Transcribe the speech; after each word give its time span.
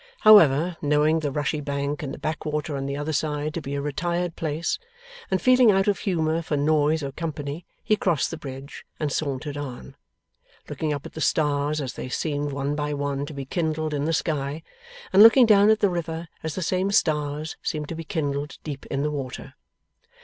However, 0.21 0.77
knowing 0.81 1.19
the 1.19 1.29
rushy 1.31 1.61
bank 1.61 2.01
and 2.01 2.11
the 2.11 2.17
backwater 2.17 2.75
on 2.75 2.87
the 2.87 2.97
other 2.97 3.13
side 3.13 3.53
to 3.53 3.61
be 3.61 3.75
a 3.75 3.81
retired 3.83 4.35
place, 4.35 4.79
and 5.29 5.39
feeling 5.39 5.69
out 5.69 5.87
of 5.87 5.99
humour 5.99 6.41
for 6.41 6.57
noise 6.57 7.03
or 7.03 7.11
company, 7.11 7.67
he 7.83 7.95
crossed 7.95 8.31
the 8.31 8.37
bridge, 8.37 8.83
and 8.99 9.11
sauntered 9.11 9.57
on: 9.57 9.95
looking 10.67 10.91
up 10.91 11.05
at 11.05 11.13
the 11.13 11.21
stars 11.21 11.79
as 11.79 11.93
they 11.93 12.09
seemed 12.09 12.51
one 12.51 12.73
by 12.73 12.95
one 12.95 13.27
to 13.27 13.33
be 13.35 13.45
kindled 13.45 13.93
in 13.93 14.05
the 14.05 14.11
sky, 14.11 14.63
and 15.13 15.21
looking 15.21 15.45
down 15.45 15.69
at 15.69 15.81
the 15.81 15.87
river 15.91 16.29
as 16.41 16.55
the 16.55 16.63
same 16.63 16.89
stars 16.89 17.55
seemed 17.61 17.87
to 17.87 17.95
be 17.95 18.03
kindled 18.03 18.57
deep 18.63 18.87
in 18.87 19.03
the 19.03 19.11
water. 19.11 19.53